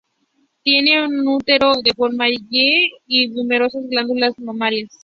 Tienen 0.63 1.19
un 1.19 1.27
útero 1.27 1.73
en 1.75 1.93
forma 1.93 2.25
de 2.25 2.39
'Y' 2.49 2.91
y 3.05 3.27
numerosas 3.27 3.87
glándulas 3.87 4.33
mamarias. 4.39 4.89